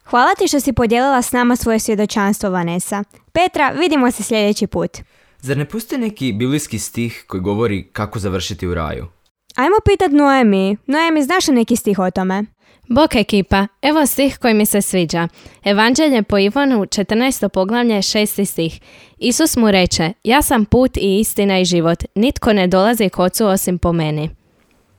Hvala 0.03 0.35
ti 0.35 0.47
što 0.47 0.59
si 0.59 0.73
podijelila 0.73 1.21
s 1.21 1.31
nama 1.31 1.55
svoje 1.55 1.79
svjedočanstvo, 1.79 2.49
Vanessa. 2.49 3.03
Petra, 3.31 3.69
vidimo 3.69 4.11
se 4.11 4.23
sljedeći 4.23 4.67
put. 4.67 4.97
Zar 5.39 5.57
ne 5.57 5.65
postoji 5.65 6.01
neki 6.01 6.33
biblijski 6.33 6.79
stih 6.79 7.23
koji 7.27 7.41
govori 7.41 7.89
kako 7.93 8.19
završiti 8.19 8.67
u 8.67 8.73
raju? 8.73 9.07
Ajmo 9.55 9.75
pitat 9.85 10.11
Noemi. 10.11 10.77
Noemi, 10.87 11.23
znaš 11.23 11.47
li 11.47 11.55
neki 11.55 11.75
stih 11.75 11.99
o 11.99 12.11
tome? 12.11 12.43
Bok 12.89 13.15
ekipa, 13.15 13.67
evo 13.81 14.05
stih 14.05 14.37
koji 14.37 14.53
mi 14.53 14.65
se 14.65 14.81
sviđa. 14.81 15.27
Evanđelje 15.63 16.23
po 16.23 16.37
Ivanu 16.37 16.85
14. 16.85 17.47
poglavlje 17.47 17.95
6. 17.95 18.45
stih. 18.45 18.81
Isus 19.17 19.57
mu 19.57 19.71
reče, 19.71 20.13
ja 20.23 20.41
sam 20.41 20.65
put 20.65 20.97
i 20.97 21.19
istina 21.19 21.59
i 21.59 21.65
život. 21.65 22.03
Nitko 22.15 22.53
ne 22.53 22.67
dolazi 22.67 23.09
k 23.09 23.19
ocu 23.19 23.45
osim 23.45 23.77
po 23.77 23.93
meni. 23.93 24.29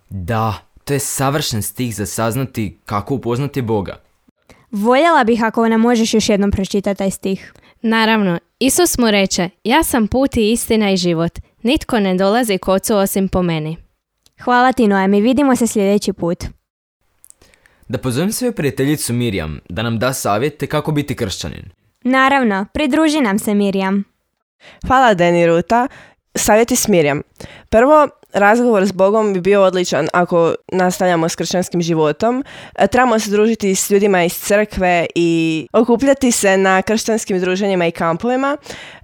Da, 0.09 0.55
to 0.85 0.93
je 0.93 0.99
savršen 0.99 1.63
stih 1.63 1.97
za 1.97 2.07
saznati 2.07 2.79
kako 2.85 3.15
upoznati 3.15 3.63
Boga. 3.63 4.01
Voljela 4.71 5.25
bih 5.25 5.45
ako 5.45 5.69
nam 5.69 5.81
možeš 5.81 6.15
još 6.15 6.29
jednom 6.29 6.51
pročitati 6.51 6.99
taj 6.99 7.11
stih. 7.11 7.53
Naravno, 7.83 8.39
Isus 8.59 8.99
mu 8.99 9.11
reče, 9.11 9.51
ja 9.65 9.83
sam 9.83 10.07
put 10.07 10.37
i 10.37 10.51
istina 10.53 10.91
i 10.91 10.97
život. 10.97 11.39
Nitko 11.63 12.01
ne 12.01 12.15
dolazi 12.15 12.59
k 12.59 12.69
ocu 12.69 12.97
osim 12.97 13.29
po 13.29 13.43
meni. 13.43 13.86
Hvala 14.45 14.73
ti, 14.73 14.89
Noemi. 14.89 15.21
Vidimo 15.21 15.57
se 15.57 15.67
sljedeći 15.67 16.13
put. 16.13 16.45
Da 17.89 17.99
pozovem 17.99 18.33
svoju 18.33 18.53
prijateljicu 18.53 19.13
Mirjam 19.13 19.59
da 19.69 19.83
nam 19.83 19.99
da 19.99 20.13
savjete 20.13 20.67
kako 20.67 20.93
biti 20.93 21.17
kršćanin. 21.17 21.71
Naravno, 22.03 22.67
pridruži 22.75 23.21
nam 23.21 23.39
se, 23.39 23.55
Mirjam. 23.55 24.05
Hvala 24.87 25.15
Deni 25.15 25.47
Ruta. 25.47 25.89
Savjeti 26.35 26.77
s 26.77 26.89
Mirjam. 26.89 27.23
Prvo, 27.69 28.09
razgovor 28.37 28.87
s 28.87 28.93
Bogom 28.93 29.33
bi 29.33 29.41
bio 29.41 29.63
odličan 29.63 30.09
ako 30.13 30.55
nastavljamo 30.73 31.29
s 31.29 31.37
kršćanskim 31.37 31.83
životom. 31.83 32.45
E, 32.75 32.87
Trebamo 32.87 33.19
se 33.19 33.31
družiti 33.31 33.75
s 33.75 33.91
ljudima 33.91 34.25
iz 34.25 34.35
crkve 34.35 35.07
i 35.15 35.69
okupljati 35.73 36.31
se 36.33 36.57
na 36.57 36.83
kršćanskim 36.83 37.41
druženjima 37.41 37.87
i 37.87 37.91
kampovima, 37.91 38.57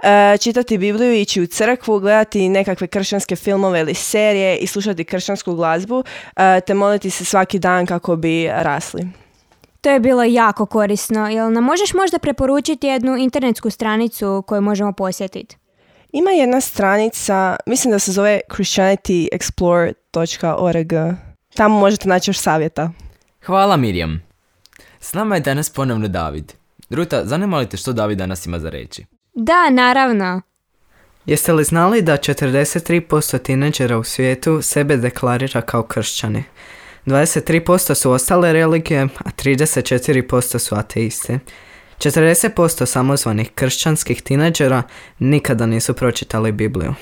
e, 0.02 0.38
čitati 0.38 0.78
Bibliju, 0.78 1.14
ići 1.14 1.42
u 1.42 1.46
crkvu, 1.46 1.98
gledati 1.98 2.48
nekakve 2.48 2.86
kršćanske 2.86 3.36
filmove 3.36 3.80
ili 3.80 3.94
serije 3.94 4.56
i 4.56 4.66
slušati 4.66 5.04
kršćansku 5.04 5.54
glazbu, 5.54 6.04
e, 6.36 6.60
te 6.60 6.74
moliti 6.74 7.10
se 7.10 7.24
svaki 7.24 7.58
dan 7.58 7.86
kako 7.86 8.16
bi 8.16 8.48
rasli. 8.48 9.08
To 9.80 9.90
je 9.90 10.00
bilo 10.00 10.22
jako 10.22 10.66
korisno. 10.66 11.28
Jel 11.28 11.52
nam 11.52 11.64
možeš 11.64 11.94
možda 11.94 12.18
preporučiti 12.18 12.86
jednu 12.86 13.16
internetsku 13.16 13.70
stranicu 13.70 14.44
koju 14.46 14.60
možemo 14.60 14.92
posjetiti? 14.92 15.61
Ima 16.12 16.30
jedna 16.30 16.60
stranica, 16.60 17.56
mislim 17.66 17.92
da 17.92 17.98
se 17.98 18.12
zove 18.12 18.40
christianityexplore.org. 18.48 20.92
Tamo 21.54 21.80
možete 21.80 22.08
naći 22.08 22.30
još 22.30 22.38
savjeta. 22.38 22.90
Hvala 23.46 23.76
Mirjam. 23.76 24.22
S 25.00 25.12
nama 25.12 25.34
je 25.34 25.40
danas 25.40 25.70
ponovno 25.70 26.08
David. 26.08 26.52
Ruta, 26.90 27.24
zanima 27.24 27.58
li 27.58 27.68
te 27.68 27.76
što 27.76 27.92
David 27.92 28.18
danas 28.18 28.46
ima 28.46 28.58
za 28.58 28.70
reći? 28.70 29.04
Da, 29.34 29.70
naravno. 29.70 30.40
Jeste 31.26 31.52
li 31.52 31.64
znali 31.64 32.02
da 32.02 32.16
43% 32.16 33.42
tineđera 33.42 33.98
u 33.98 34.04
svijetu 34.04 34.62
sebe 34.62 34.96
deklarira 34.96 35.60
kao 35.60 35.82
kršćani? 35.82 36.44
23% 37.06 37.94
su 37.94 38.10
ostale 38.10 38.52
religije, 38.52 39.02
a 39.02 39.30
34% 39.44 40.58
su 40.58 40.74
ateisti. 40.74 41.38
40% 42.02 42.86
samozvanih 42.86 43.50
kršćanskih 43.50 44.22
tineđera 44.22 44.82
nikada 45.18 45.66
nisu 45.66 45.94
pročitali 45.94 46.52
Bibliju. 46.52 46.94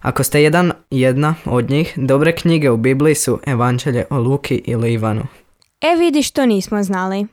Ako 0.00 0.22
ste 0.22 0.42
jedan, 0.42 0.72
jedna 0.90 1.34
od 1.44 1.70
njih, 1.70 1.92
dobre 1.96 2.36
knjige 2.36 2.70
u 2.70 2.76
Bibliji 2.76 3.14
su 3.14 3.40
Evanđelje 3.46 4.04
o 4.10 4.18
Luki 4.18 4.62
ili 4.64 4.92
Ivanu. 4.92 5.26
E 5.80 5.96
vidi 5.98 6.22
što 6.22 6.46
nismo 6.46 6.82
znali. 6.82 7.26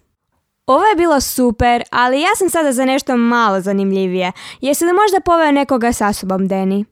Ovo 0.65 0.83
je 0.85 0.95
bilo 0.95 1.21
super, 1.21 1.83
ali 1.91 2.21
ja 2.21 2.35
sam 2.37 2.49
sada 2.49 2.71
za 2.71 2.85
nešto 2.85 3.17
malo 3.17 3.61
zanimljivije. 3.61 4.31
Jesi 4.61 4.85
li 4.85 4.93
možda 4.93 5.19
poveo 5.25 5.51
nekoga 5.51 5.93
sa 5.93 6.13
sobom, 6.13 6.47
Deni? 6.47 6.85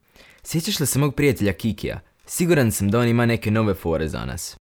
Sjećaš 0.43 0.79
li 0.79 0.85
se 0.85 0.99
mog 0.99 1.15
prijatelja 1.15 1.53
Kikija? 1.53 1.99
Siguran 2.25 2.71
sam 2.71 2.89
da 2.89 2.99
on 2.99 3.07
ima 3.07 3.25
neke 3.25 3.51
nove 3.51 3.73
fore 3.73 4.07
za 4.07 4.25
nas. 4.25 4.57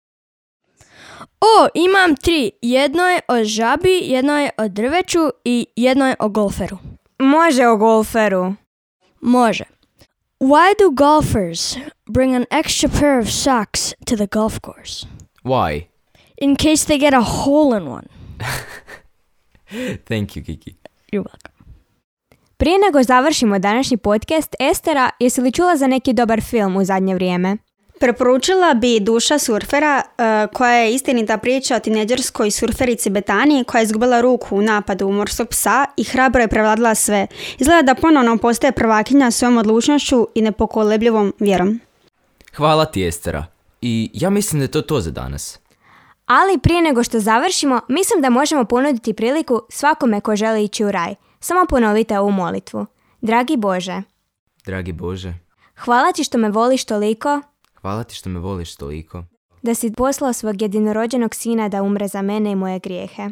O, 1.41 1.69
imam 1.75 2.17
tri. 2.17 2.51
Jedno 2.63 3.03
je 3.03 3.21
o 3.29 3.45
žabi, 3.45 4.01
jedno 4.03 4.41
je 4.41 4.51
o 4.59 4.69
drveću 4.69 5.21
i 5.45 5.67
jedno 5.77 6.09
je 6.09 6.15
o 6.19 6.29
golferu. 6.29 6.79
Može 7.19 7.67
o 7.67 7.77
golferu. 7.77 8.55
Može. 9.21 9.65
Why 10.41 10.75
do 10.79 10.91
golfers 10.91 11.77
bring 12.07 12.35
an 12.35 12.45
extra 12.51 12.89
pair 13.01 13.19
of 13.19 13.29
socks 13.29 13.95
to 14.07 14.17
the 14.17 14.27
golf 14.27 14.59
course? 14.61 15.07
Why? 15.45 15.83
In 16.37 16.57
case 16.57 16.87
they 16.87 16.99
get 17.01 17.15
a 17.15 17.21
hole 17.21 17.77
in 17.79 17.89
one. 17.89 18.07
Thank 20.09 20.37
you, 20.37 20.45
Kiki. 20.45 20.77
You're 21.13 21.23
welcome. 21.23 21.55
Prije 22.57 22.79
nego 22.79 23.03
završimo 23.03 23.59
današnji 23.59 23.97
podcast, 23.97 24.55
Estera, 24.59 25.11
jesi 25.21 25.41
li 25.41 25.53
čula 25.53 25.77
za 25.77 25.87
neki 25.87 26.13
dobar 26.13 26.41
film 26.41 26.77
u 26.77 26.85
zadnje 26.85 27.15
vrijeme? 27.15 27.57
Preporučila 28.01 28.75
bi 28.75 29.01
Duša 29.01 29.39
surfera, 29.39 30.03
e, 30.03 30.47
koja 30.53 30.73
je 30.73 30.95
istinita 30.95 31.39
priča 31.39 31.77
o 31.77 31.81
tineđerskoj 31.81 32.51
surferici 32.51 33.11
Betani 33.11 33.65
koja 33.65 33.81
je 33.81 33.85
izgubila 33.85 34.21
ruku 34.21 34.57
u 34.57 34.63
napadu 34.63 35.11
morskog 35.11 35.49
psa 35.49 35.85
i 35.97 36.05
hrabro 36.05 36.41
je 36.41 36.49
prevladala 36.49 36.95
sve. 36.95 37.27
Izgleda 37.59 37.83
da 37.83 37.95
ponovno 37.95 38.39
postaje 38.39 38.73
prvakinja 38.73 39.31
svojom 39.31 39.59
odlučnošću 39.59 40.29
i 40.35 40.43
nepokolebljivom 40.43 41.33
vjerom. 41.41 41.81
Hvala 42.57 42.85
ti, 42.85 43.07
Estera. 43.07 43.47
I 43.81 44.11
ja 44.13 44.31
mislim 44.31 44.61
da 44.61 44.65
je 44.65 44.71
to 44.71 44.83
to 44.83 45.01
za 45.01 45.11
danas. 45.11 45.59
Ali 46.27 46.59
prije 46.59 46.83
nego 46.83 47.05
što 47.05 47.21
završimo, 47.21 47.81
mislim 47.89 48.23
da 48.23 48.31
možemo 48.31 48.65
ponuditi 48.65 49.13
priliku 49.13 49.61
svakome 49.69 50.21
ko 50.21 50.37
želi 50.37 50.65
ići 50.65 50.85
u 50.85 50.91
raj. 50.91 51.15
Samo 51.41 51.67
ponovite 51.69 52.19
ovu 52.19 52.31
molitvu. 52.31 52.87
Dragi 53.21 53.57
Bože, 53.57 54.03
Dragi 54.65 54.93
Bože, 54.93 55.35
hvala 55.85 56.13
ti 56.13 56.25
što 56.25 56.39
me 56.39 56.51
voliš 56.51 56.85
toliko 56.85 57.41
hvala 57.85 58.05
ti 58.05 58.15
što 58.15 58.29
me 58.31 58.41
voliš 58.41 58.77
toliko, 58.77 59.25
da 59.63 59.75
si 59.75 59.93
poslao 59.93 60.33
svog 60.33 60.63
jedinorođenog 60.63 61.35
sina 61.35 61.69
da 61.69 61.83
umre 61.83 62.09
za 62.09 62.23
mene 62.23 62.51
i 62.51 62.55
moje 62.55 62.79
grijehe. 62.79 63.29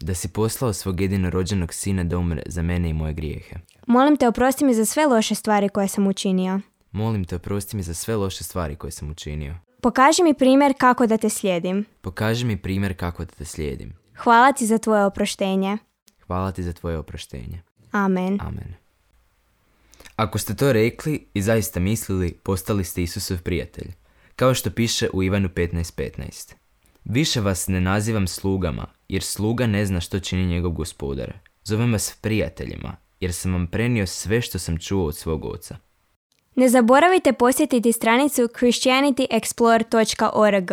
da 0.00 0.14
si 0.14 0.28
poslao 0.28 0.72
svog 0.72 1.00
jedinorođenog 1.00 1.74
sina 1.74 2.04
da 2.04 2.18
umre 2.18 2.42
za 2.46 2.62
mene 2.62 2.88
i 2.90 2.92
moje 2.92 3.14
grijehe. 3.14 3.56
Molim 3.86 4.16
te 4.16 4.28
oprosti 4.28 4.64
mi 4.64 4.74
za 4.74 4.84
sve 4.84 5.06
loše 5.06 5.34
stvari 5.34 5.68
koje 5.68 5.88
sam 5.88 6.06
učinio. 6.06 6.60
Molim 6.92 7.24
te, 7.24 7.36
oprosti 7.36 7.76
mi 7.76 7.82
za 7.82 7.94
sve 7.94 8.16
loše 8.16 8.44
stvari 8.44 8.76
koje 8.76 8.90
sam 8.90 9.10
učinio. 9.10 9.54
Pokaži 9.80 10.22
mi 10.22 10.34
primjer 10.34 10.74
kako 10.78 11.06
da 11.06 11.16
te 11.16 11.28
slijedim. 11.28 11.84
Pokaži 12.00 12.44
mi 12.44 12.56
primjer 12.62 12.96
kako 12.96 13.24
da 13.24 13.32
te 13.32 13.44
slijedim. 13.44 13.92
Hvala 14.16 14.52
ti 14.52 14.66
za 14.66 14.78
tvoje 14.78 15.04
oproštenje. 15.04 15.78
Hvala 16.26 16.52
ti 16.52 16.62
za 16.62 16.72
tvoje 16.72 16.98
oproštenje. 16.98 17.62
Amen. 17.92 18.38
Amen. 18.40 18.74
Ako 20.16 20.38
ste 20.38 20.54
to 20.54 20.72
rekli 20.72 21.26
i 21.34 21.42
zaista 21.42 21.80
mislili, 21.80 22.32
postali 22.42 22.84
ste 22.84 23.02
Isusov 23.02 23.42
prijatelj. 23.42 23.92
Kao 24.36 24.54
što 24.54 24.70
piše 24.70 25.08
u 25.12 25.22
Ivanu 25.22 25.48
15.15. 25.48 26.54
Više 27.04 27.40
vas 27.40 27.68
ne 27.68 27.80
nazivam 27.80 28.26
slugama, 28.26 28.86
jer 29.08 29.22
sluga 29.22 29.66
ne 29.66 29.86
zna 29.86 30.00
što 30.00 30.20
čini 30.20 30.46
njegov 30.46 30.72
gospodar. 30.72 31.32
Zovem 31.64 31.92
vas 31.92 32.16
prijateljima, 32.20 32.96
jer 33.20 33.32
sam 33.32 33.52
vam 33.52 33.66
prenio 33.66 34.06
sve 34.06 34.40
što 34.40 34.58
sam 34.58 34.78
čuo 34.78 35.06
od 35.06 35.16
svog 35.16 35.44
oca. 35.44 35.76
Ne 36.54 36.68
zaboravite 36.68 37.32
posjetiti 37.32 37.92
stranicu 37.92 38.42
christianityexplore.org. 38.42 40.70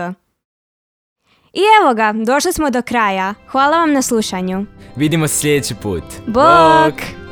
I 1.53 1.61
evo 1.81 1.93
ga, 1.93 2.13
došli 2.25 2.53
smo 2.53 2.69
do 2.69 2.81
kraja. 2.81 3.33
Hvala 3.47 3.77
vam 3.77 3.93
na 3.93 4.01
slušanju. 4.01 4.65
Vidimo 4.95 5.27
se 5.27 5.39
sljedeći 5.39 5.75
put. 5.81 6.03
Bok! 6.27 7.22